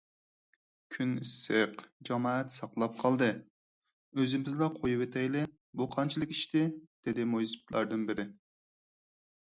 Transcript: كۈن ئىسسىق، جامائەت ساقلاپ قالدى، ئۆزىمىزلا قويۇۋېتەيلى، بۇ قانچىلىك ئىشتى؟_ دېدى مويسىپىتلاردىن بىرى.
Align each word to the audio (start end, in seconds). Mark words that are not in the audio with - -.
كۈن 0.93 1.11
ئىسسىق، 1.23 1.83
جامائەت 2.09 2.55
ساقلاپ 2.55 2.97
قالدى، 3.03 3.29
ئۆزىمىزلا 4.21 4.71
قويۇۋېتەيلى، 4.81 5.45
بۇ 5.83 5.91
قانچىلىك 5.97 6.35
ئىشتى؟_ 6.37 6.67
دېدى 7.09 7.31
مويسىپىتلاردىن 7.35 8.11
بىرى. 8.13 8.31